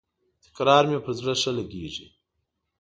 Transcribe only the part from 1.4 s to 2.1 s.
ښه لګیږي.